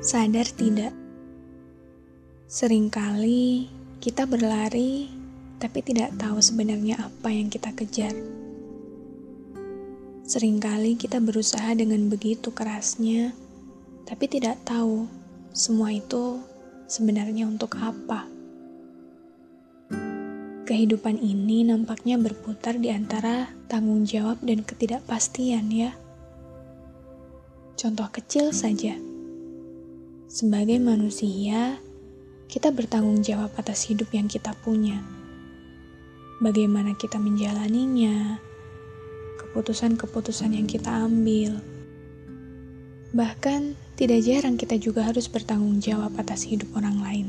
[0.00, 0.96] Sadar tidak?
[2.48, 3.68] Seringkali
[4.00, 5.12] kita berlari,
[5.60, 8.16] tapi tidak tahu sebenarnya apa yang kita kejar.
[10.24, 13.36] Seringkali kita berusaha dengan begitu kerasnya,
[14.08, 15.04] tapi tidak tahu
[15.52, 16.40] semua itu
[16.88, 18.24] sebenarnya untuk apa.
[20.64, 25.92] Kehidupan ini nampaknya berputar di antara tanggung jawab dan ketidakpastian, ya.
[27.76, 29.09] Contoh kecil saja
[30.30, 31.82] sebagai manusia,
[32.46, 35.02] kita bertanggung jawab atas hidup yang kita punya.
[36.38, 38.38] Bagaimana kita menjalaninya,
[39.42, 41.58] keputusan-keputusan yang kita ambil.
[43.10, 47.26] Bahkan, tidak jarang kita juga harus bertanggung jawab atas hidup orang lain.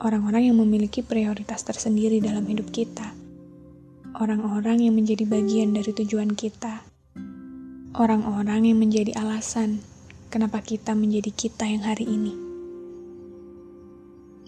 [0.00, 3.12] Orang-orang yang memiliki prioritas tersendiri dalam hidup kita.
[4.16, 6.80] Orang-orang yang menjadi bagian dari tujuan kita.
[7.92, 9.84] Orang-orang yang menjadi alasan
[10.28, 12.34] kenapa kita menjadi kita yang hari ini.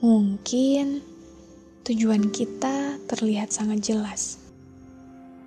[0.00, 1.00] Mungkin
[1.84, 4.40] tujuan kita terlihat sangat jelas.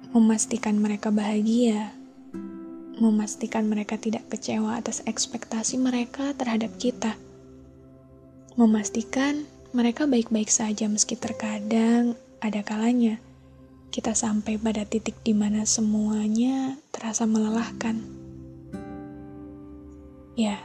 [0.10, 1.94] Memastikan mereka bahagia,
[2.98, 7.14] memastikan mereka tidak kecewa atas ekspektasi mereka terhadap kita.
[8.58, 13.22] Memastikan mereka baik-baik saja meski terkadang ada kalanya
[13.90, 18.29] kita sampai pada titik di mana semuanya terasa melelahkan.
[20.40, 20.56] Ya,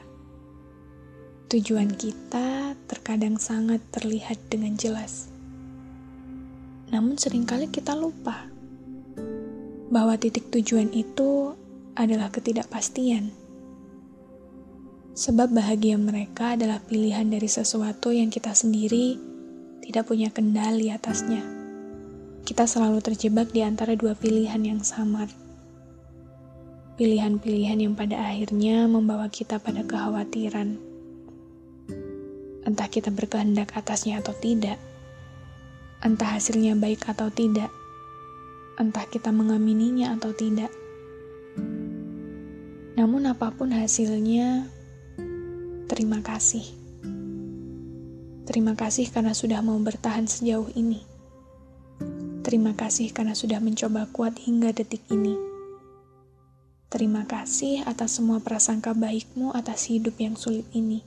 [1.50, 5.26] tujuan kita terkadang sangat terlihat dengan jelas.
[6.94, 8.46] Namun sering kali kita lupa
[9.90, 11.58] bahwa titik tujuan itu
[11.98, 13.34] adalah ketidakpastian.
[15.18, 19.18] Sebab bahagia mereka adalah pilihan dari sesuatu yang kita sendiri
[19.82, 21.42] tidak punya kendali atasnya.
[22.46, 25.34] Kita selalu terjebak di antara dua pilihan yang samar
[26.94, 30.78] pilihan-pilihan yang pada akhirnya membawa kita pada kekhawatiran.
[32.64, 34.78] Entah kita berkehendak atasnya atau tidak,
[36.06, 37.68] entah hasilnya baik atau tidak,
[38.78, 40.70] entah kita mengamininya atau tidak.
[42.94, 44.70] Namun, apa pun hasilnya,
[45.90, 46.62] terima kasih.
[48.46, 51.02] Terima kasih karena sudah mau bertahan sejauh ini.
[52.46, 55.53] Terima kasih karena sudah mencoba kuat hingga detik ini.
[56.94, 61.02] Terima kasih atas semua prasangka baikmu atas hidup yang sulit ini.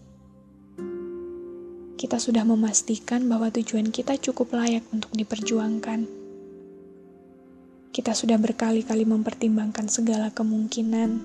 [1.95, 6.03] Kita sudah memastikan bahwa tujuan kita cukup layak untuk diperjuangkan.
[7.95, 11.23] Kita sudah berkali-kali mempertimbangkan segala kemungkinan,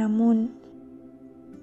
[0.00, 0.48] namun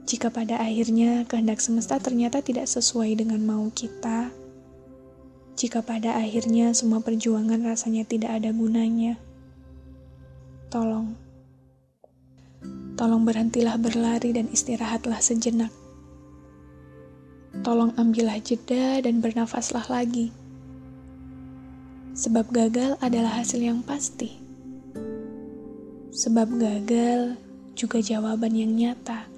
[0.05, 4.29] jika pada akhirnya kehendak semesta ternyata tidak sesuai dengan mau kita,
[5.57, 9.17] jika pada akhirnya semua perjuangan rasanya tidak ada gunanya,
[10.69, 11.17] tolong
[12.99, 15.71] Tolong berhentilah berlari dan istirahatlah sejenak.
[17.63, 20.35] Tolong ambillah jeda dan bernafaslah lagi.
[22.11, 24.35] Sebab gagal adalah hasil yang pasti.
[26.11, 27.39] Sebab gagal
[27.71, 29.31] juga jawaban yang nyata.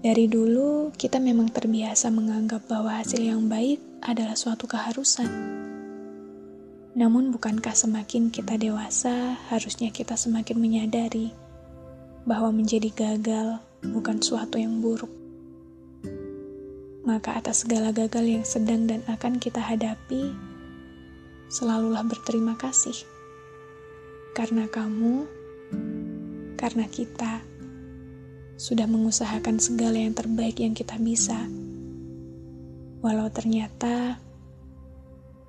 [0.00, 5.28] Dari dulu, kita memang terbiasa menganggap bahwa hasil yang baik adalah suatu keharusan.
[6.96, 11.28] Namun, bukankah semakin kita dewasa, harusnya kita semakin menyadari
[12.24, 15.12] bahwa menjadi gagal bukan suatu yang buruk?
[17.04, 20.32] Maka, atas segala gagal yang sedang dan akan kita hadapi,
[21.52, 22.96] selalulah berterima kasih
[24.32, 25.28] karena kamu,
[26.56, 27.44] karena kita
[28.56, 31.44] sudah mengusahakan segala yang terbaik yang kita bisa,
[33.04, 34.16] walau ternyata